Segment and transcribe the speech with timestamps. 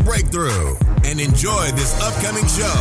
[0.00, 2.72] breakthrough and enjoy this upcoming show.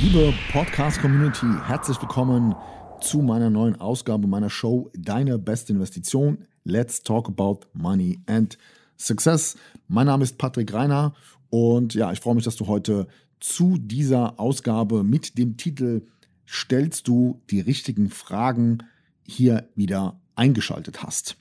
[0.00, 2.54] Liebe Podcast-Community, herzlich willkommen
[3.00, 6.46] zu meiner neuen Ausgabe meiner Show Deine beste Investition.
[6.64, 8.56] Let's talk about money and
[8.96, 9.56] success.
[9.88, 11.14] Mein Name ist Patrick Reiner
[11.50, 13.06] und ja, ich freue mich, dass du heute
[13.40, 16.06] zu dieser Ausgabe mit dem Titel
[16.46, 18.78] Stellst du die richtigen Fragen
[19.26, 21.36] hier wieder eingeschaltet hast.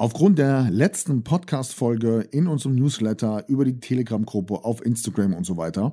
[0.00, 5.92] Aufgrund der letzten Podcast-Folge in unserem Newsletter über die Telegram-Gruppe auf Instagram und so weiter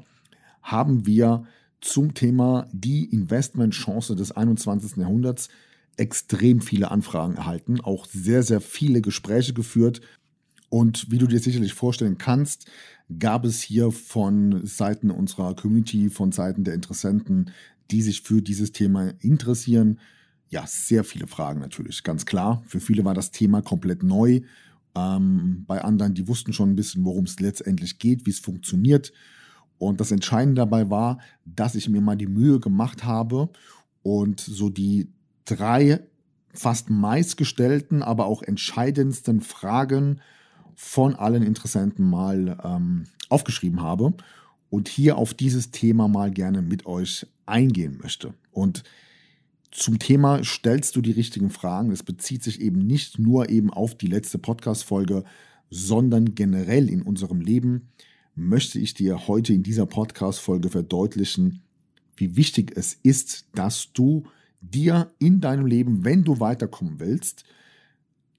[0.61, 1.45] haben wir
[1.81, 4.97] zum Thema die Investmentchance des 21.
[4.97, 5.49] Jahrhunderts
[5.97, 10.01] extrem viele Anfragen erhalten, auch sehr, sehr viele Gespräche geführt.
[10.69, 12.67] Und wie du dir sicherlich vorstellen kannst,
[13.17, 17.49] gab es hier von Seiten unserer Community, von Seiten der Interessenten,
[17.89, 19.99] die sich für dieses Thema interessieren,
[20.55, 22.63] ja, sehr viele Fragen natürlich, ganz klar.
[22.65, 24.39] Für viele war das Thema komplett neu.
[24.95, 29.11] Ähm, bei anderen, die wussten schon ein bisschen, worum es letztendlich geht, wie es funktioniert.
[29.79, 33.49] Und das Entscheidende dabei war, dass ich mir mal die Mühe gemacht habe
[34.01, 35.09] und so die
[35.43, 35.99] drei
[36.53, 40.21] fast meistgestellten, aber auch entscheidendsten Fragen
[40.73, 44.13] von allen Interessenten mal ähm, aufgeschrieben habe
[44.69, 48.33] und hier auf dieses Thema mal gerne mit euch eingehen möchte.
[48.51, 48.85] Und
[49.75, 51.91] zum Thema stellst du die richtigen Fragen.
[51.91, 55.25] Es bezieht sich eben nicht nur eben auf die letzte Podcast-Folge,
[55.69, 57.89] sondern generell in unserem Leben
[58.35, 61.61] möchte ich dir heute in dieser Podcast-Folge verdeutlichen,
[62.15, 64.23] wie wichtig es ist, dass du
[64.61, 67.43] dir in deinem Leben, wenn du weiterkommen willst,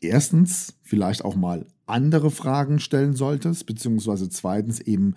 [0.01, 5.17] erstens vielleicht auch mal andere Fragen stellen solltest, beziehungsweise zweitens eben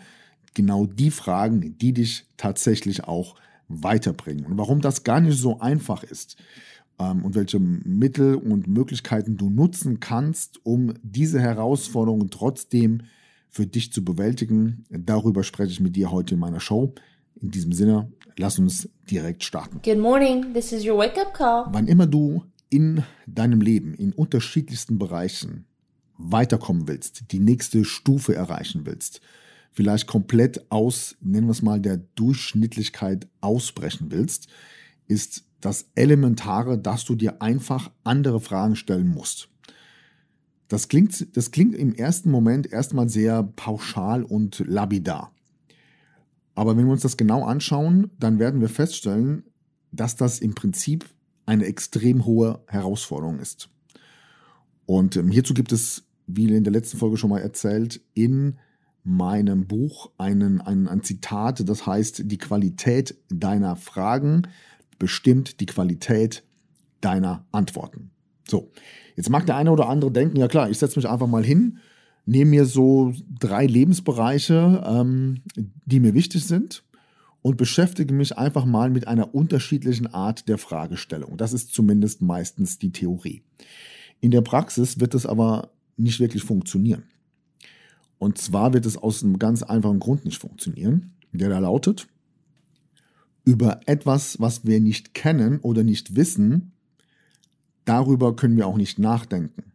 [0.54, 3.36] genau die Fragen, die dich tatsächlich auch
[3.69, 4.46] weiterbringen.
[4.46, 6.35] Und warum das gar nicht so einfach ist
[7.00, 13.03] ähm, und welche Mittel und Möglichkeiten du nutzen kannst, um diese Herausforderungen trotzdem
[13.50, 16.94] für dich zu bewältigen, darüber spreche ich mit dir heute in meiner Show.
[17.41, 19.80] In diesem Sinne, lass uns direkt starten.
[19.84, 21.66] Good morning, this is your wake-up call.
[21.72, 25.66] Wann immer du in deinem Leben in unterschiedlichsten Bereichen
[26.18, 29.22] weiterkommen willst, die nächste Stufe erreichen willst,
[29.72, 34.47] vielleicht komplett aus, nennen wir es mal, der Durchschnittlichkeit ausbrechen willst,
[35.07, 39.50] ist das Elementare, dass du dir einfach andere Fragen stellen musst.
[40.68, 45.34] Das klingt, das klingt im ersten Moment erstmal sehr pauschal und lapidar.
[46.53, 49.44] Aber wenn wir uns das genau anschauen, dann werden wir feststellen,
[49.91, 51.06] dass das im Prinzip
[51.46, 53.69] eine extrem hohe Herausforderung ist.
[54.86, 58.57] Und ähm, hierzu gibt es, wie in der letzten Folge schon mal erzählt, in
[59.04, 64.44] meinem Buch einen, ein, ein Zitat, das heißt, die Qualität deiner Fragen
[64.98, 66.44] bestimmt die Qualität
[67.02, 68.12] deiner Antworten.
[68.48, 68.72] So,
[69.16, 71.80] jetzt mag der eine oder andere denken, ja klar, ich setze mich einfach mal hin,
[72.26, 75.42] nehme mir so drei Lebensbereiche, ähm,
[75.86, 76.84] die mir wichtig sind
[77.42, 81.38] und beschäftige mich einfach mal mit einer unterschiedlichen Art der Fragestellung.
[81.38, 83.44] Das ist zumindest meistens die Theorie.
[84.20, 87.04] In der Praxis wird es aber nicht wirklich funktionieren.
[88.19, 92.07] Und zwar wird es aus einem ganz einfachen Grund nicht funktionieren, der da lautet,
[93.46, 96.74] über etwas, was wir nicht kennen oder nicht wissen,
[97.85, 99.72] darüber können wir auch nicht nachdenken.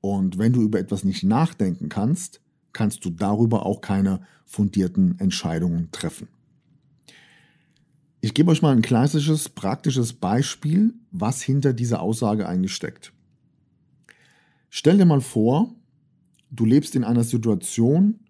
[0.00, 2.40] Und wenn du über etwas nicht nachdenken kannst,
[2.72, 6.28] kannst du darüber auch keine fundierten Entscheidungen treffen.
[8.20, 13.12] Ich gebe euch mal ein klassisches, praktisches Beispiel, was hinter dieser Aussage eigentlich steckt.
[14.68, 15.74] Stell dir mal vor,
[16.50, 18.20] du lebst in einer Situation,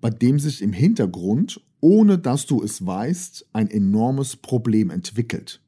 [0.00, 5.60] bei dem sich im Hintergrund, ohne dass du es weißt, ein enormes Problem entwickelt.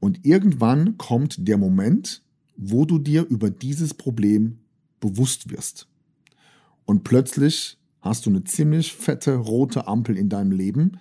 [0.00, 2.22] Und irgendwann kommt der Moment,
[2.56, 4.58] wo du dir über dieses Problem
[4.98, 5.88] bewusst wirst.
[6.86, 10.98] Und plötzlich hast du eine ziemlich fette rote Ampel in deinem Leben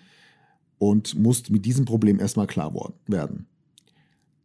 [0.77, 2.73] und musst mit diesem Problem erstmal klar
[3.07, 3.47] werden.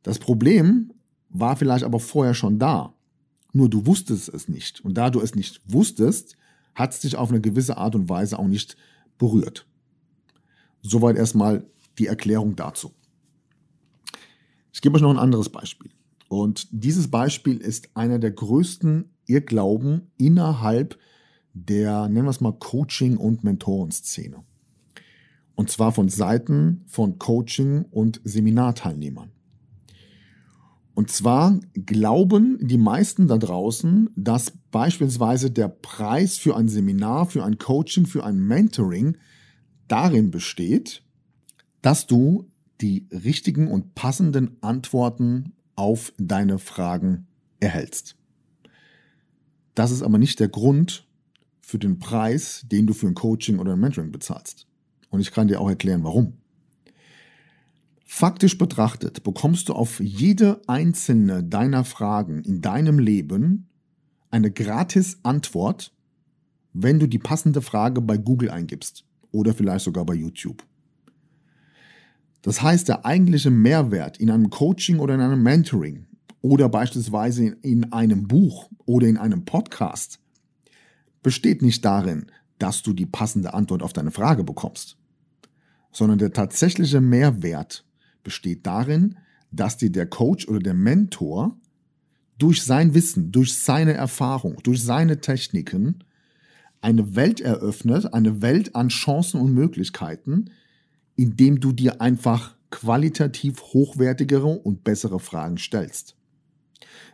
[0.02, 0.92] Das Problem
[1.30, 2.94] war vielleicht aber vorher schon da.
[3.54, 4.84] Nur du wusstest es nicht.
[4.84, 6.36] Und da du es nicht wusstest,
[6.74, 8.76] hat es dich auf eine gewisse Art und Weise auch nicht
[9.16, 9.66] berührt.
[10.82, 11.64] Soweit erstmal
[11.98, 12.92] die Erklärung dazu.
[14.72, 15.92] Ich gebe euch noch ein anderes Beispiel.
[16.28, 20.98] Und dieses Beispiel ist einer der größten Irrglauben innerhalb
[21.52, 24.42] der, nennen wir es mal, Coaching- und Mentorenszene.
[25.54, 29.30] Und zwar von Seiten von Coaching- und Seminarteilnehmern.
[30.94, 37.44] Und zwar glauben die meisten da draußen, dass beispielsweise der Preis für ein Seminar, für
[37.44, 39.16] ein Coaching, für ein Mentoring
[39.88, 41.02] darin besteht,
[41.82, 42.48] dass du
[42.80, 47.26] die richtigen und passenden Antworten auf deine Fragen
[47.58, 48.16] erhältst.
[49.74, 51.06] Das ist aber nicht der Grund
[51.60, 54.66] für den Preis, den du für ein Coaching oder ein Mentoring bezahlst.
[55.10, 56.34] Und ich kann dir auch erklären, warum.
[58.16, 63.66] Faktisch betrachtet bekommst du auf jede einzelne deiner Fragen in deinem Leben
[64.30, 65.92] eine gratis Antwort,
[66.72, 70.62] wenn du die passende Frage bei Google eingibst oder vielleicht sogar bei YouTube.
[72.42, 76.06] Das heißt, der eigentliche Mehrwert in einem Coaching oder in einem Mentoring
[76.40, 80.20] oder beispielsweise in einem Buch oder in einem Podcast
[81.24, 82.26] besteht nicht darin,
[82.60, 84.98] dass du die passende Antwort auf deine Frage bekommst,
[85.90, 87.84] sondern der tatsächliche Mehrwert
[88.24, 89.16] besteht darin,
[89.52, 91.56] dass dir der Coach oder der Mentor
[92.38, 96.02] durch sein Wissen, durch seine Erfahrung, durch seine Techniken
[96.80, 100.50] eine Welt eröffnet, eine Welt an Chancen und Möglichkeiten,
[101.16, 106.16] indem du dir einfach qualitativ hochwertigere und bessere Fragen stellst.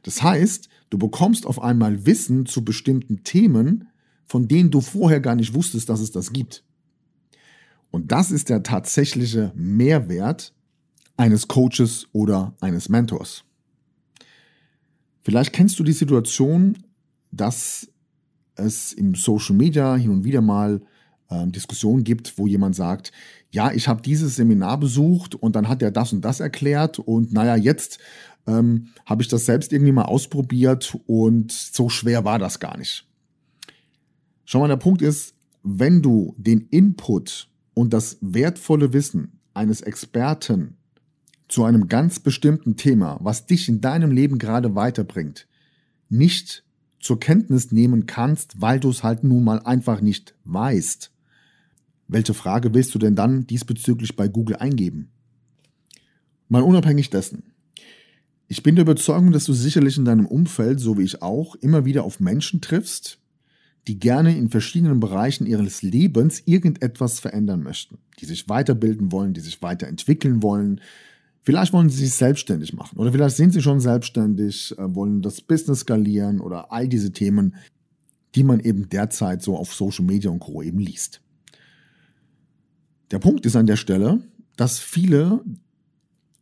[0.02, 3.88] Das heißt, du bekommst auf einmal Wissen zu bestimmten Themen,
[4.24, 6.64] von denen du vorher gar nicht wusstest, dass es das gibt.
[7.90, 10.54] Und das ist der tatsächliche Mehrwert
[11.20, 13.44] eines Coaches oder eines Mentors.
[15.20, 16.78] Vielleicht kennst du die Situation,
[17.30, 17.90] dass
[18.54, 20.80] es im Social Media hin und wieder mal
[21.28, 23.12] äh, Diskussionen gibt, wo jemand sagt,
[23.50, 27.34] ja, ich habe dieses Seminar besucht und dann hat er das und das erklärt und
[27.34, 27.98] naja, jetzt
[28.46, 33.06] ähm, habe ich das selbst irgendwie mal ausprobiert und so schwer war das gar nicht.
[34.46, 40.78] Schau mal, der Punkt ist, wenn du den Input und das wertvolle Wissen eines Experten
[41.50, 45.48] zu einem ganz bestimmten Thema, was dich in deinem Leben gerade weiterbringt,
[46.08, 46.64] nicht
[47.00, 51.10] zur Kenntnis nehmen kannst, weil du es halt nun mal einfach nicht weißt,
[52.08, 55.10] welche Frage willst du denn dann diesbezüglich bei Google eingeben?
[56.48, 57.52] Mal unabhängig dessen.
[58.48, 61.84] Ich bin der Überzeugung, dass du sicherlich in deinem Umfeld, so wie ich auch, immer
[61.84, 63.18] wieder auf Menschen triffst,
[63.86, 69.40] die gerne in verschiedenen Bereichen ihres Lebens irgendetwas verändern möchten, die sich weiterbilden wollen, die
[69.40, 70.80] sich weiterentwickeln wollen.
[71.42, 75.40] Vielleicht wollen sie sich selbstständig machen oder vielleicht sind sie schon selbstständig, äh, wollen das
[75.40, 77.56] Business skalieren oder all diese Themen,
[78.34, 80.62] die man eben derzeit so auf Social Media und Co.
[80.62, 81.20] eben liest.
[83.10, 84.20] Der Punkt ist an der Stelle,
[84.56, 85.42] dass viele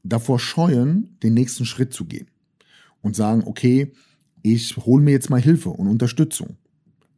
[0.03, 2.29] davor scheuen, den nächsten Schritt zu gehen
[3.01, 3.93] und sagen, okay,
[4.43, 6.57] ich hole mir jetzt mal Hilfe und Unterstützung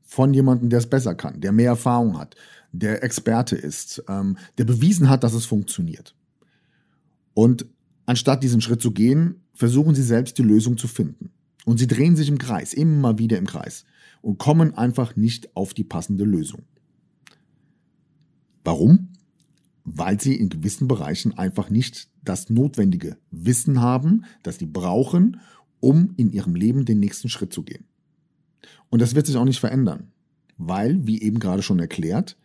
[0.03, 2.37] von jemandem, der es besser kann, der mehr Erfahrung hat,
[2.73, 6.15] der Experte ist, ähm, der bewiesen hat, dass es funktioniert.
[7.35, 7.67] Und
[8.06, 11.31] anstatt diesen Schritt zu gehen, versuchen sie selbst die Lösung zu finden.
[11.65, 13.85] Und sie drehen sich im Kreis, immer wieder im Kreis
[14.23, 16.62] und kommen einfach nicht auf die passende Lösung.
[18.65, 19.11] Warum?
[19.85, 25.41] weil sie in gewissen Bereichen einfach nicht das notwendige Wissen haben, das sie brauchen,
[25.81, 27.87] um in ihrem Leben den nächsten Schritt zu gehen.
[28.90, 30.12] Und das wird sich auch nicht verändern,
[30.59, 32.37] weil, wie eben gerade schon erklärt,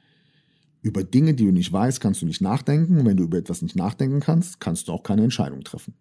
[0.85, 2.99] über Dinge, die du nicht weißt, kannst du nicht nachdenken.
[2.99, 5.95] Und wenn du über etwas nicht nachdenken kannst, kannst du auch keine Entscheidung treffen.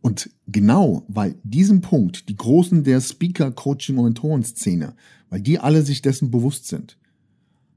[0.00, 4.94] Und genau weil diesem Punkt die Großen der Speaker, Coaching und Mentoren-Szene,
[5.28, 6.96] weil die alle sich dessen bewusst sind,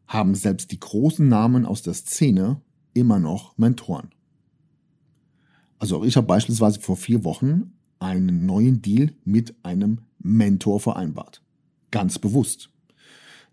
[0.08, 2.62] haben selbst die großen Namen aus der Szene
[2.94, 4.12] immer noch Mentoren.
[5.78, 11.42] Also auch ich habe beispielsweise vor vier Wochen einen neuen Deal mit einem Mentor vereinbart.
[11.92, 12.70] Ganz bewusst.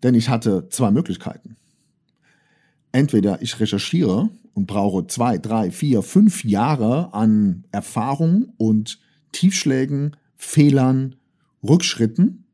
[0.04, 1.56] Denn ich hatte zwei Möglichkeiten.
[2.98, 8.98] Entweder ich recherchiere und brauche zwei, drei, vier, fünf Jahre an Erfahrung und
[9.30, 11.14] Tiefschlägen, Fehlern,
[11.62, 12.44] Rückschritten.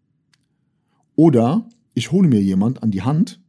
[1.17, 3.41] Oder ich hole mir jemand an die Hand,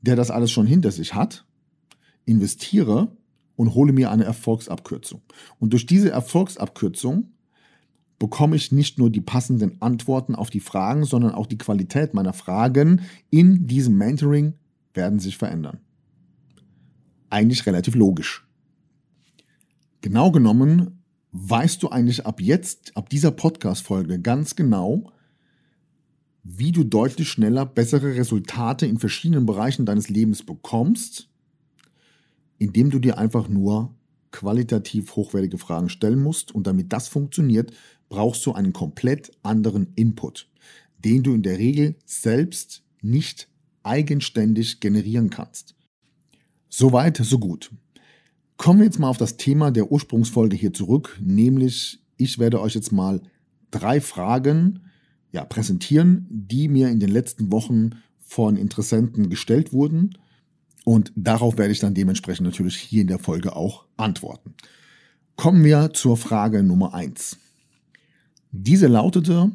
[0.00, 1.46] der das alles schon hinter sich hat,
[2.24, 3.16] investiere
[3.54, 5.22] und hole mir eine Erfolgsabkürzung.
[5.60, 7.34] Und durch diese Erfolgsabkürzung
[8.18, 12.32] bekomme ich nicht nur die passenden Antworten auf die Fragen, sondern auch die Qualität meiner
[12.32, 14.54] Fragen in diesem Mentoring
[14.92, 15.78] werden sich verändern.
[17.30, 18.46] Eigentlich relativ logisch.
[20.00, 21.02] Genau genommen
[21.32, 25.12] weißt du eigentlich ab jetzt, ab dieser Podcast-Folge ganz genau,
[26.42, 31.28] wie du deutlich schneller bessere Resultate in verschiedenen Bereichen deines Lebens bekommst,
[32.58, 33.94] indem du dir einfach nur
[34.30, 36.54] qualitativ hochwertige Fragen stellen musst.
[36.54, 37.72] Und damit das funktioniert,
[38.08, 40.48] brauchst du einen komplett anderen Input,
[41.04, 43.48] den du in der Regel selbst nicht
[43.82, 45.75] eigenständig generieren kannst.
[46.68, 47.70] Soweit, so gut.
[48.56, 52.74] Kommen wir jetzt mal auf das Thema der Ursprungsfolge hier zurück, nämlich ich werde euch
[52.74, 53.20] jetzt mal
[53.70, 54.80] drei Fragen
[55.32, 60.16] ja, präsentieren, die mir in den letzten Wochen von Interessenten gestellt wurden.
[60.84, 64.54] Und darauf werde ich dann dementsprechend natürlich hier in der Folge auch antworten.
[65.36, 67.36] Kommen wir zur Frage Nummer eins.
[68.52, 69.52] Diese lautete,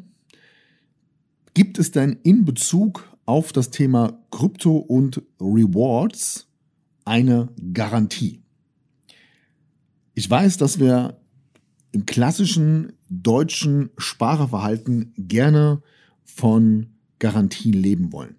[1.54, 6.46] gibt es denn in Bezug auf das Thema Krypto und Rewards
[7.04, 8.42] eine Garantie?
[10.14, 11.20] Ich weiß, dass wir
[11.92, 15.82] im klassischen deutschen Sparerverhalten gerne
[16.24, 16.86] von
[17.18, 18.36] Garantien leben wollen.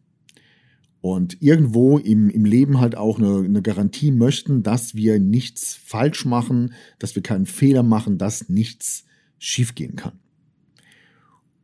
[1.02, 6.26] Und irgendwo im, im Leben halt auch eine, eine Garantie möchten, dass wir nichts falsch
[6.26, 9.04] machen, dass wir keinen Fehler machen, dass nichts
[9.38, 10.20] schiefgehen kann.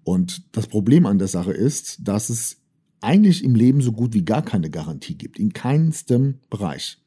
[0.03, 2.57] Und das Problem an der Sache ist, dass es
[3.01, 6.97] eigentlich im Leben so gut wie gar keine Garantie gibt, in keinstem Bereich.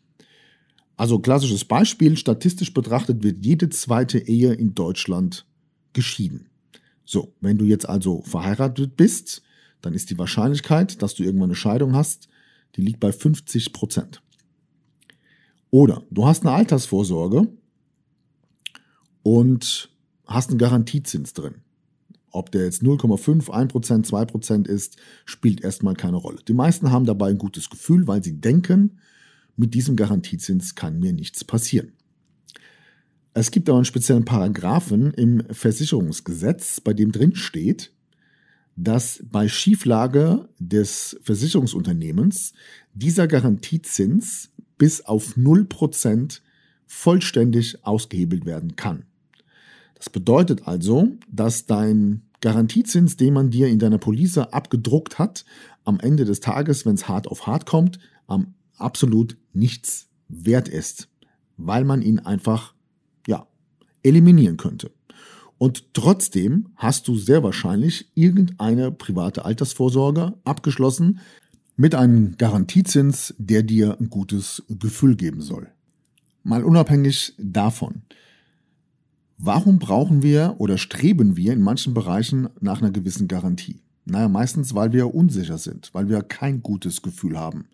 [0.96, 5.46] Also klassisches Beispiel, statistisch betrachtet wird jede zweite Ehe in Deutschland
[5.92, 6.46] geschieden.
[7.04, 9.42] So, wenn du jetzt also verheiratet bist,
[9.80, 12.28] dann ist die Wahrscheinlichkeit, dass du irgendwann eine Scheidung hast,
[12.76, 14.22] die liegt bei 50 Prozent.
[15.70, 17.48] Oder du hast eine Altersvorsorge
[19.22, 19.90] und
[20.26, 21.56] hast einen Garantiezins drin.
[22.32, 26.38] Ob der jetzt 0,5, 1%, 2% ist, spielt erstmal keine Rolle.
[26.48, 28.98] Die meisten haben dabei ein gutes Gefühl, weil sie denken,
[29.56, 31.92] mit diesem Garantiezins kann mir nichts passieren.
[33.34, 37.92] Es gibt aber einen speziellen Paragraphen im Versicherungsgesetz, bei dem drin steht,
[38.76, 42.52] dass bei Schieflage des Versicherungsunternehmens
[42.94, 46.40] dieser Garantiezins bis auf 0%
[46.86, 49.04] vollständig ausgehebelt werden kann.
[50.02, 55.44] Das bedeutet also, dass dein Garantiezins, den man dir in deiner Police abgedruckt hat,
[55.84, 61.08] am Ende des Tages, wenn es hart auf hart kommt, am absolut nichts wert ist,
[61.56, 62.74] weil man ihn einfach
[63.28, 63.46] ja,
[64.02, 64.90] eliminieren könnte.
[65.56, 71.20] Und trotzdem hast du sehr wahrscheinlich irgendeine private Altersvorsorge abgeschlossen
[71.76, 75.68] mit einem Garantiezins, der dir ein gutes Gefühl geben soll.
[76.42, 78.02] Mal unabhängig davon.
[79.44, 83.80] Warum brauchen wir oder streben wir in manchen Bereichen nach einer gewissen Garantie?
[84.04, 87.64] Naja, meistens, weil wir unsicher sind, weil wir kein gutes Gefühl haben.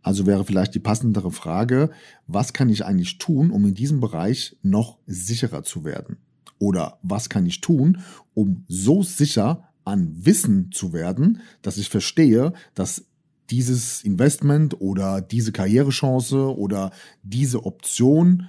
[0.00, 1.90] Also wäre vielleicht die passendere Frage,
[2.26, 6.16] was kann ich eigentlich tun, um in diesem Bereich noch sicherer zu werden?
[6.58, 7.98] Oder was kann ich tun,
[8.32, 13.04] um so sicher an Wissen zu werden, dass ich verstehe, dass
[13.50, 16.92] dieses Investment oder diese Karrierechance oder
[17.22, 18.46] diese Option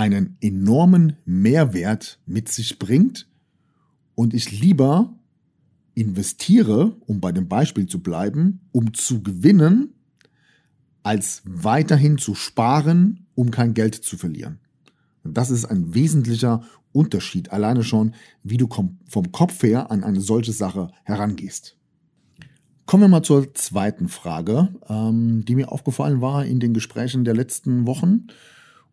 [0.00, 3.28] einen enormen Mehrwert mit sich bringt
[4.14, 5.14] und ich lieber
[5.94, 9.92] investiere, um bei dem Beispiel zu bleiben, um zu gewinnen,
[11.02, 14.58] als weiterhin zu sparen, um kein Geld zu verlieren.
[15.22, 18.68] Und das ist ein wesentlicher Unterschied, alleine schon, wie du
[19.06, 21.76] vom Kopf her an eine solche Sache herangehst.
[22.86, 27.34] Kommen wir mal zur zweiten Frage, ähm, die mir aufgefallen war in den Gesprächen der
[27.34, 28.28] letzten Wochen.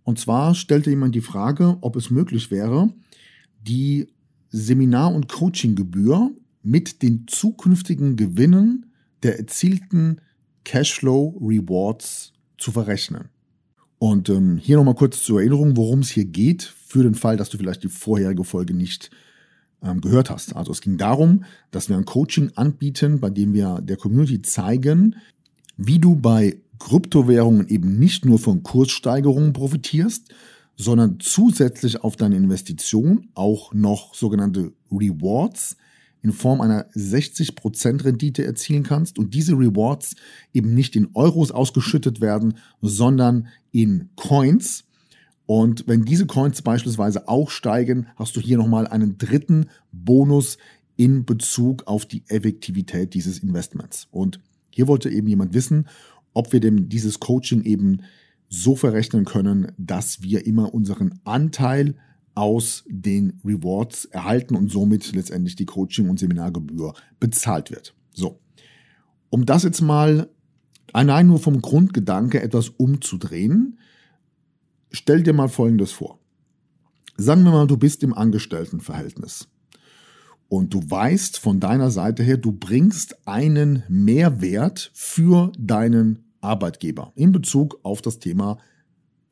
[0.07, 2.93] Und zwar stellte jemand die Frage, ob es möglich wäre,
[3.61, 4.07] die
[4.47, 6.31] Seminar- und Coachinggebühr
[6.63, 8.85] mit den zukünftigen Gewinnen
[9.21, 10.21] der erzielten
[10.63, 13.25] Cashflow Rewards zu verrechnen.
[13.99, 17.49] Und ähm, hier nochmal kurz zur Erinnerung, worum es hier geht, für den Fall, dass
[17.49, 19.11] du vielleicht die vorherige Folge nicht
[19.83, 20.55] ähm, gehört hast.
[20.55, 25.17] Also es ging darum, dass wir ein Coaching anbieten, bei dem wir der Community zeigen,
[25.75, 30.34] wie du bei Kryptowährungen eben nicht nur von Kurssteigerungen profitierst,
[30.75, 35.77] sondern zusätzlich auf deine Investition auch noch sogenannte Rewards
[36.22, 40.15] in Form einer 60% Rendite erzielen kannst und diese Rewards
[40.53, 44.86] eben nicht in Euros ausgeschüttet werden, sondern in Coins.
[45.46, 50.57] Und wenn diese Coins beispielsweise auch steigen, hast du hier nochmal einen dritten Bonus
[50.96, 54.07] in Bezug auf die Effektivität dieses Investments.
[54.12, 55.88] Und hier wollte eben jemand wissen,
[56.38, 58.03] ob wir dem dieses Coaching eben
[58.48, 61.96] so verrechnen können, dass wir immer unseren Anteil
[62.36, 67.96] aus den Rewards erhalten und somit letztendlich die Coaching- und Seminargebühr bezahlt wird.
[68.13, 68.39] So.
[69.32, 70.29] Um das jetzt mal
[70.94, 73.79] allein nur vom Grundgedanke etwas umzudrehen,
[74.91, 76.20] stell dir mal Folgendes vor.
[77.17, 79.48] Sagen wir mal, du bist im Angestelltenverhältnis
[80.48, 87.32] und du weißt von deiner Seite her, du bringst einen Mehrwert für deinen Arbeitgeber in
[87.32, 88.58] Bezug auf das Thema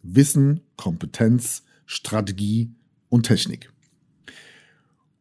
[0.02, 2.72] Wissen, Kompetenz, Strategie
[3.10, 3.72] und Technik.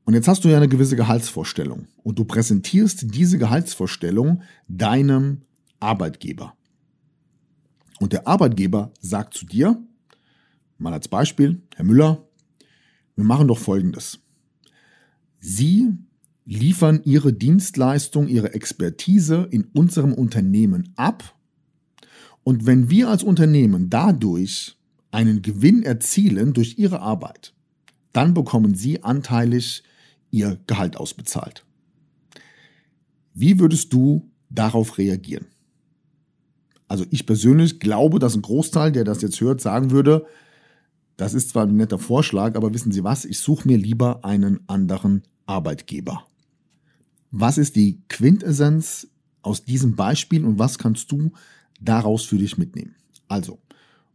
[0.05, 5.43] Und jetzt hast du ja eine gewisse Gehaltsvorstellung und du präsentierst diese Gehaltsvorstellung deinem
[5.81, 6.55] Arbeitgeber.
[8.01, 9.83] Und der Arbeitgeber sagt zu dir,
[10.79, 12.29] mal als Beispiel, Herr Müller,
[13.17, 14.19] wir machen doch Folgendes.
[15.39, 15.93] Sie
[16.45, 21.34] liefern Ihre Dienstleistung, Ihre Expertise in unserem Unternehmen ab.
[22.45, 24.77] Und wenn wir als Unternehmen dadurch
[25.11, 27.55] einen Gewinn erzielen durch Ihre Arbeit,
[28.13, 29.83] dann bekommen Sie anteilig
[30.31, 31.65] Ihr Gehalt ausbezahlt.
[33.33, 35.47] Wie würdest du darauf reagieren?
[36.87, 40.27] Also ich persönlich glaube, dass ein Großteil, der das jetzt hört, sagen würde,
[41.17, 44.61] das ist zwar ein netter Vorschlag, aber wissen Sie was, ich suche mir lieber einen
[44.69, 46.27] anderen Arbeitgeber.
[47.31, 49.09] Was ist die Quintessenz
[49.43, 51.33] aus diesem Beispiel und was kannst du
[51.81, 52.95] daraus für dich mitnehmen?
[53.29, 53.59] Also,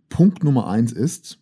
[0.10, 1.40] Punkt Nummer eins ist,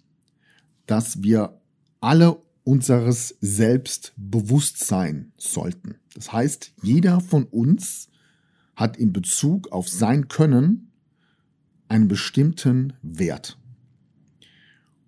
[0.85, 1.59] dass wir
[1.99, 5.95] alle unseres Selbst bewusst sein sollten.
[6.15, 8.09] Das heißt, jeder von uns
[8.75, 10.91] hat in Bezug auf sein Können
[11.87, 13.57] einen bestimmten Wert.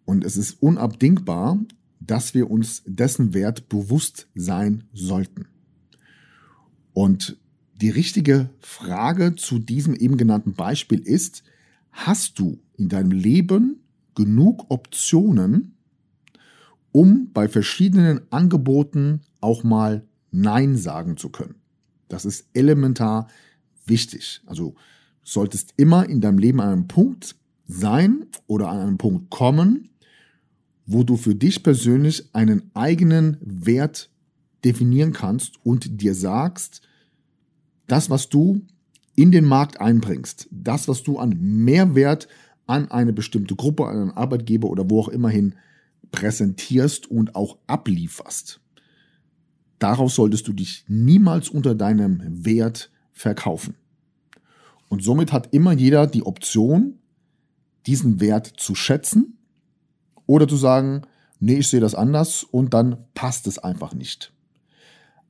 [0.05, 1.59] Und es ist unabdingbar,
[1.99, 5.47] dass wir uns dessen Wert bewusst sein sollten.
[6.93, 7.37] Und
[7.81, 11.43] die richtige Frage zu diesem eben genannten Beispiel ist,
[11.91, 13.81] hast du in deinem Leben
[14.15, 15.75] genug Optionen,
[16.91, 21.55] um bei verschiedenen Angeboten auch mal Nein sagen zu können?
[22.09, 23.27] Das ist elementar
[23.85, 24.41] wichtig.
[24.45, 24.75] Also
[25.23, 29.89] solltest immer in deinem Leben an einem Punkt sein oder an einem Punkt kommen,
[30.85, 34.09] wo du für dich persönlich einen eigenen Wert
[34.65, 36.81] definieren kannst und dir sagst,
[37.91, 38.61] das, was du
[39.15, 42.27] in den Markt einbringst, das, was du an Mehrwert
[42.67, 45.55] an eine bestimmte Gruppe, an einen Arbeitgeber oder wo auch immer hin
[46.11, 48.61] präsentierst und auch ablieferst.
[49.79, 53.75] Darauf solltest du dich niemals unter deinem Wert verkaufen.
[54.87, 56.99] Und somit hat immer jeder die Option,
[57.85, 59.37] diesen Wert zu schätzen
[60.25, 61.03] oder zu sagen,
[61.39, 64.33] nee, ich sehe das anders und dann passt es einfach nicht.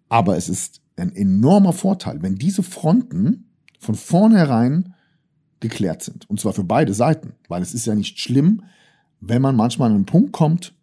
[0.10, 3.46] Aber es ist ein enormer Vorteil, wenn diese Fronten
[3.80, 4.94] von vornherein
[5.60, 6.30] geklärt sind.
[6.30, 8.64] Und zwar für beide Seiten, weil es ist ja nicht schlimm,
[9.22, 10.74] wenn man manchmal an einen Punkt kommt,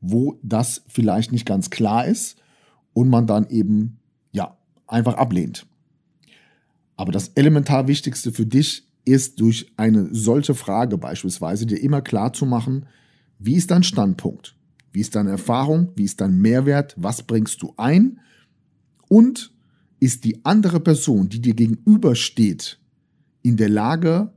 [0.00, 2.36] wo das vielleicht nicht ganz klar ist
[2.92, 3.98] und man dann eben,
[4.32, 5.66] ja, einfach ablehnt.
[6.96, 12.32] Aber das elementar Wichtigste für dich ist durch eine solche Frage beispielsweise dir immer klar
[12.32, 12.86] zu machen,
[13.38, 14.54] wie ist dein Standpunkt?
[14.92, 15.88] Wie ist deine Erfahrung?
[15.96, 16.94] Wie ist dein Mehrwert?
[16.96, 18.20] Was bringst du ein?
[19.12, 19.52] Und
[20.00, 22.78] ist die andere Person, die dir gegenübersteht,
[23.42, 24.32] in der Lage,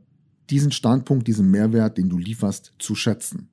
[0.49, 3.47] diesen Standpunkt, diesen Mehrwert, den du lieferst, zu schätzen?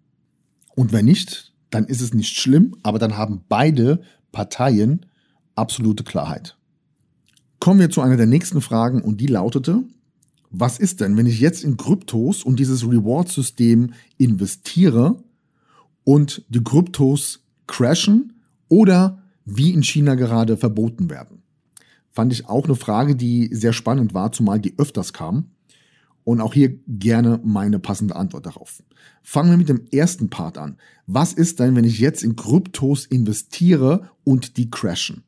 [0.74, 5.06] Und wenn nicht, dann ist es nicht schlimm, aber dann haben beide Parteien
[5.54, 6.56] absolute Klarheit.
[7.60, 9.84] Kommen wir zu einer der nächsten Fragen und die lautete,
[10.50, 15.22] was ist denn, wenn ich jetzt in Kryptos und dieses Reward-System investiere
[16.02, 21.42] und die Kryptos crashen oder wie in China gerade verboten werden.
[22.10, 25.50] Fand ich auch eine Frage, die sehr spannend war, zumal die öfters kam.
[26.24, 28.82] Und auch hier gerne meine passende Antwort darauf.
[29.22, 30.76] Fangen wir mit dem ersten Part an.
[31.06, 35.24] Was ist denn, wenn ich jetzt in Kryptos investiere und die crashen?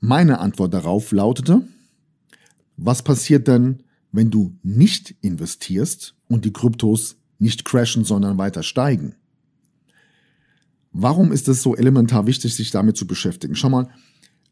[0.00, 1.66] Meine Antwort darauf lautete,
[2.76, 9.14] was passiert denn, wenn du nicht investierst und die Kryptos nicht crashen, sondern weiter steigen?
[10.96, 13.56] Warum ist es so elementar wichtig, sich damit zu beschäftigen?
[13.56, 13.88] Schau mal,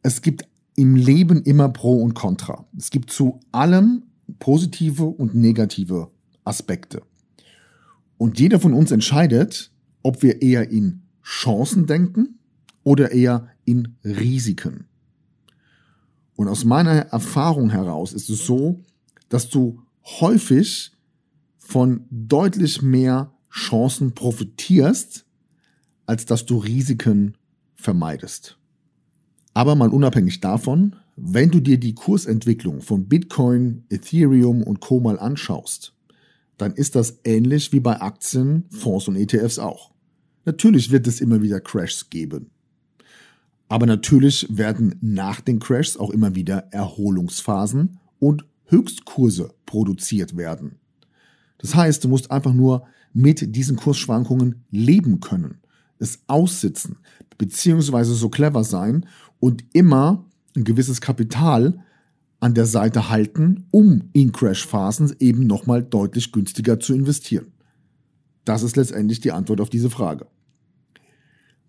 [0.02, 2.66] es gibt im Leben immer Pro und Contra.
[2.76, 4.02] Es gibt zu allem
[4.40, 6.10] positive und negative
[6.44, 7.02] Aspekte.
[8.18, 9.70] Und jeder von uns entscheidet,
[10.02, 12.40] ob wir eher in Chancen denken
[12.82, 14.86] oder eher in Risiken.
[16.34, 18.82] Und aus meiner Erfahrung heraus ist es so,
[19.28, 20.90] dass du häufig
[21.58, 25.24] von deutlich mehr Chancen profitierst,
[26.12, 27.38] als dass du Risiken
[27.74, 28.58] vermeidest.
[29.54, 35.18] Aber mal unabhängig davon, wenn du dir die Kursentwicklung von Bitcoin, Ethereum und Co mal
[35.18, 35.94] anschaust,
[36.58, 39.90] dann ist das ähnlich wie bei Aktien, Fonds und ETFs auch.
[40.44, 42.50] Natürlich wird es immer wieder Crashs geben.
[43.70, 50.78] Aber natürlich werden nach den Crashs auch immer wieder Erholungsphasen und Höchstkurse produziert werden.
[51.56, 55.61] Das heißt, du musst einfach nur mit diesen Kursschwankungen leben können
[56.02, 56.98] es aussitzen,
[57.38, 59.06] beziehungsweise so clever sein
[59.40, 61.82] und immer ein gewisses Kapital
[62.40, 67.52] an der Seite halten, um in Crash-Phasen eben nochmal deutlich günstiger zu investieren.
[68.44, 70.26] Das ist letztendlich die Antwort auf diese Frage.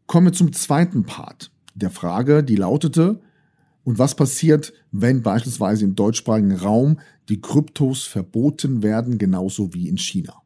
[0.07, 3.21] Kommen wir zum zweiten Part der Frage, die lautete,
[3.83, 9.97] und was passiert, wenn beispielsweise im deutschsprachigen Raum die Kryptos verboten werden, genauso wie in
[9.97, 10.41] China?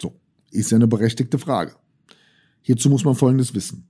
[0.00, 1.74] So, ist ja eine berechtigte Frage.
[2.62, 3.88] Hierzu muss man Folgendes wissen.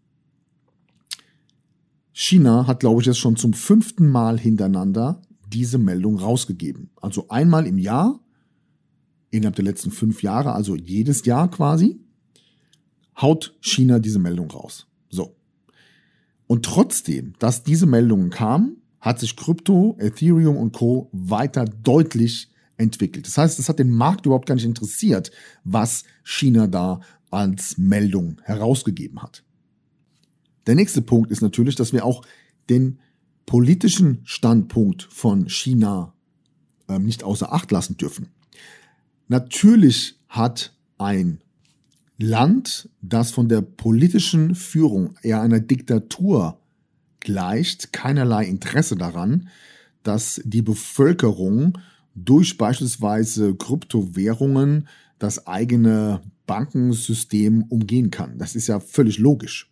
[2.12, 6.90] China hat, glaube ich, jetzt schon zum fünften Mal hintereinander diese Meldung rausgegeben.
[7.00, 8.20] Also einmal im Jahr,
[9.30, 12.00] innerhalb der letzten fünf Jahre, also jedes Jahr quasi,
[13.20, 14.87] haut China diese Meldung raus.
[15.11, 15.37] So.
[16.46, 21.08] Und trotzdem, dass diese Meldungen kamen, hat sich Krypto, Ethereum und Co.
[21.12, 23.26] weiter deutlich entwickelt.
[23.26, 25.30] Das heißt, es hat den Markt überhaupt gar nicht interessiert,
[25.64, 27.00] was China da
[27.33, 29.42] als Meldung herausgegeben hat.
[30.66, 32.25] Der nächste Punkt ist natürlich, dass wir auch
[32.71, 32.99] den
[33.47, 36.14] politischen Standpunkt von China
[36.88, 38.29] äh, nicht außer Acht lassen dürfen.
[39.29, 41.40] Natürlich hat ein
[42.18, 46.61] Land, das von der politischen Führung eher einer Diktatur
[47.18, 49.49] gleicht, keinerlei Interesse daran,
[50.03, 51.79] dass die Bevölkerung
[52.14, 58.38] durch beispielsweise Kryptowährungen das eigene Bankensystem umgehen kann.
[58.38, 59.70] Das ist ja völlig logisch.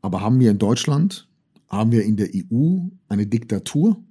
[0.00, 1.28] Aber haben wir in Deutschland,
[1.68, 4.02] haben wir in der EU eine Diktatur?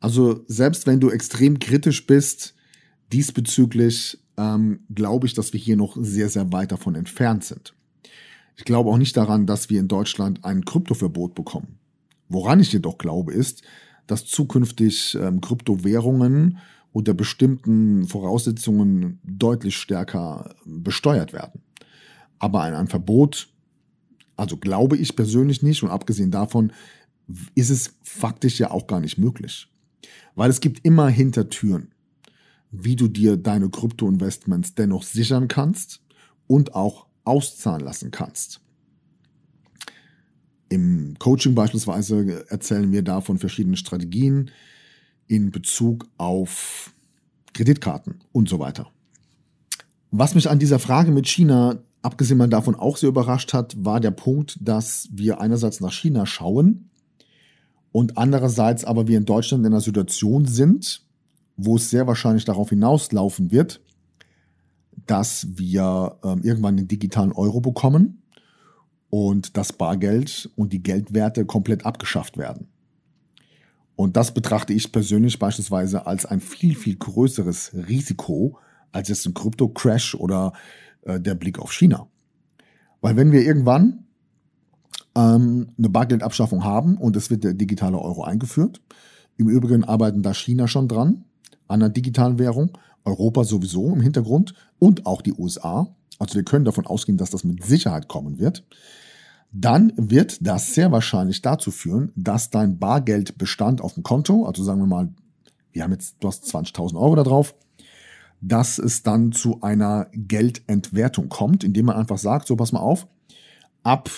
[0.00, 2.54] Also selbst wenn du extrem kritisch bist
[3.12, 7.74] diesbezüglich, ähm, glaube ich, dass wir hier noch sehr, sehr weit davon entfernt sind.
[8.56, 11.78] Ich glaube auch nicht daran, dass wir in Deutschland ein Kryptoverbot bekommen.
[12.28, 13.62] Woran ich jedoch glaube, ist,
[14.06, 16.58] dass zukünftig ähm, Kryptowährungen
[16.98, 21.62] unter bestimmten Voraussetzungen deutlich stärker besteuert werden.
[22.40, 23.48] Aber ein, ein Verbot
[24.36, 26.72] also glaube ich persönlich nicht und abgesehen davon
[27.54, 29.68] ist es faktisch ja auch gar nicht möglich.
[30.34, 31.92] Weil es gibt immer Hintertüren,
[32.70, 36.00] wie du dir deine Krypto-Investments dennoch sichern kannst
[36.48, 38.60] und auch auszahlen lassen kannst.
[40.68, 44.50] Im Coaching beispielsweise erzählen wir da von verschiedenen Strategien
[45.28, 46.92] in Bezug auf
[47.52, 48.90] Kreditkarten und so weiter.
[50.10, 54.10] Was mich an dieser Frage mit China abgesehen davon auch sehr überrascht hat, war der
[54.10, 56.90] Punkt, dass wir einerseits nach China schauen
[57.92, 61.02] und andererseits aber wir in Deutschland in einer Situation sind,
[61.56, 63.80] wo es sehr wahrscheinlich darauf hinauslaufen wird,
[65.06, 68.22] dass wir äh, irgendwann den digitalen Euro bekommen
[69.10, 72.68] und das Bargeld und die Geldwerte komplett abgeschafft werden.
[73.98, 78.56] Und das betrachte ich persönlich beispielsweise als ein viel, viel größeres Risiko
[78.92, 80.52] als jetzt ein Krypto-Crash oder
[81.02, 82.06] äh, der Blick auf China.
[83.00, 84.04] Weil wenn wir irgendwann
[85.16, 88.80] ähm, eine Bargeldabschaffung haben und es wird der digitale Euro eingeführt,
[89.36, 91.24] im Übrigen arbeiten da China schon dran,
[91.66, 95.92] an einer digitalen Währung, Europa sowieso im Hintergrund und auch die USA.
[96.20, 98.62] Also wir können davon ausgehen, dass das mit Sicherheit kommen wird.
[99.50, 104.80] Dann wird das sehr wahrscheinlich dazu führen, dass dein Bargeldbestand auf dem Konto, also sagen
[104.80, 105.08] wir mal,
[105.72, 107.54] wir haben jetzt, du hast 20.000 Euro da drauf,
[108.40, 113.06] dass es dann zu einer Geldentwertung kommt, indem man einfach sagt, so pass mal auf,
[113.82, 114.10] ab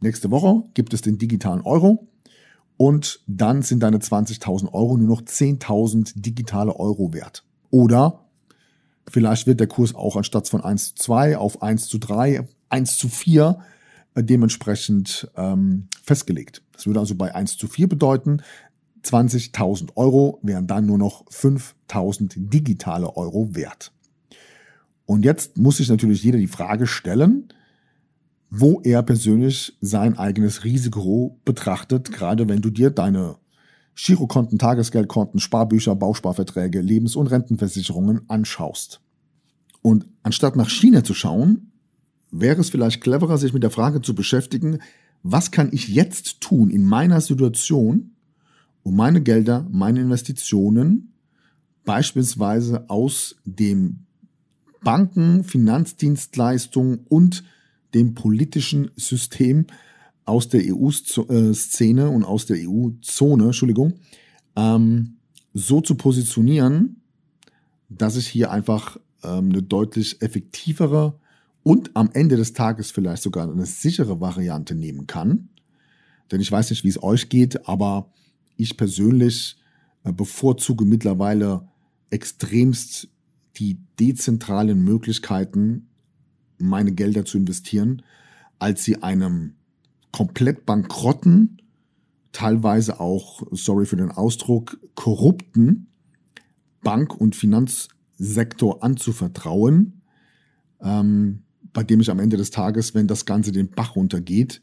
[0.00, 2.06] nächste Woche gibt es den digitalen Euro
[2.76, 7.44] und dann sind deine 20.000 Euro nur noch 10.000 digitale Euro wert.
[7.70, 8.24] Oder
[9.08, 12.96] vielleicht wird der Kurs auch anstatt von 1 zu 2 auf 1 zu 3, 1
[12.96, 13.77] zu 4 äh,
[14.22, 16.62] dementsprechend ähm, festgelegt.
[16.72, 18.42] Das würde also bei 1 zu 4 bedeuten,
[19.04, 23.92] 20.000 Euro wären dann nur noch 5.000 digitale Euro wert.
[25.06, 27.48] Und jetzt muss sich natürlich jeder die Frage stellen,
[28.50, 33.36] wo er persönlich sein eigenes Risiko betrachtet, gerade wenn du dir deine
[33.94, 39.00] Girokonten, Tagesgeldkonten, Sparbücher, Bausparverträge, Lebens- und Rentenversicherungen anschaust.
[39.82, 41.72] Und anstatt nach China zu schauen,
[42.30, 44.78] wäre es vielleicht cleverer, sich mit der Frage zu beschäftigen,
[45.22, 48.12] was kann ich jetzt tun in meiner Situation,
[48.82, 51.12] um meine Gelder, meine Investitionen
[51.84, 54.00] beispielsweise aus dem
[54.82, 57.44] Banken, Finanzdienstleistungen und
[57.94, 59.66] dem politischen System
[60.24, 63.94] aus der EU-Szene und aus der EU-Zone, Entschuldigung,
[64.56, 65.16] ähm,
[65.54, 67.00] so zu positionieren,
[67.88, 71.18] dass ich hier einfach ähm, eine deutlich effektivere
[71.68, 75.50] und am Ende des Tages vielleicht sogar eine sichere Variante nehmen kann.
[76.30, 78.10] Denn ich weiß nicht, wie es euch geht, aber
[78.56, 79.60] ich persönlich
[80.02, 81.68] äh, bevorzuge mittlerweile
[82.08, 83.08] extremst
[83.56, 85.90] die dezentralen Möglichkeiten,
[86.56, 88.00] meine Gelder zu investieren,
[88.58, 89.52] als sie einem
[90.10, 91.60] komplett bankrotten,
[92.32, 95.88] teilweise auch, sorry für den Ausdruck, korrupten
[96.82, 100.00] Bank- und Finanzsektor anzuvertrauen,
[100.80, 104.62] ähm, bei dem ich am Ende des Tages, wenn das Ganze den Bach runtergeht,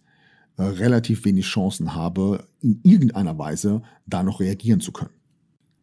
[0.57, 5.11] äh, relativ wenig Chancen habe, in irgendeiner Weise da noch reagieren zu können.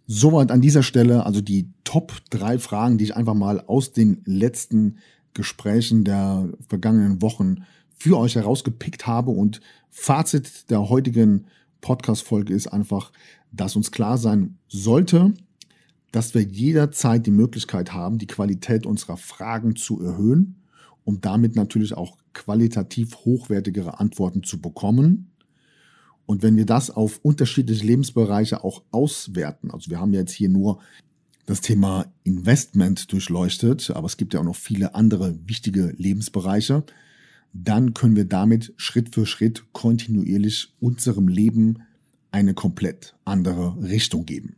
[0.07, 4.23] Soweit an dieser Stelle also die Top drei Fragen, die ich einfach mal aus den
[4.25, 4.97] letzten
[5.35, 9.31] Gesprächen der vergangenen Wochen für euch herausgepickt habe.
[9.31, 11.47] Und Fazit der heutigen
[11.81, 13.13] Podcast-Folge ist einfach,
[13.53, 15.35] dass uns klar sein sollte,
[16.11, 20.62] dass wir jederzeit die Möglichkeit haben, die Qualität unserer Fragen zu erhöhen,
[21.05, 25.33] um damit natürlich auch qualitativ hochwertigere Antworten zu bekommen.
[26.27, 30.81] Und wenn wir das auf unterschiedliche Lebensbereiche auch auswerten, also wir haben jetzt hier nur
[31.47, 36.85] das Thema Investment durchleuchtet, aber es gibt ja auch noch viele andere wichtige Lebensbereiche,
[37.53, 41.83] dann können wir damit Schritt für Schritt kontinuierlich unserem Leben
[42.31, 44.57] eine komplett andere Richtung geben.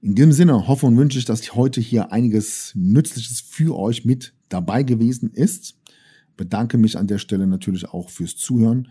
[0.00, 4.32] In diesem Sinne hoffe und wünsche ich, dass heute hier einiges Nützliches für euch mit
[4.48, 5.76] dabei gewesen ist.
[6.36, 8.88] Bedanke mich an der Stelle natürlich auch fürs Zuhören.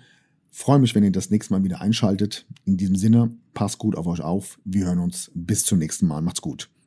[0.52, 2.46] Freue mich, wenn ihr das nächste Mal wieder einschaltet.
[2.66, 4.60] In diesem Sinne, passt gut auf euch auf.
[4.66, 6.22] Wir hören uns bis zum nächsten Mal.
[6.22, 6.70] Macht's gut.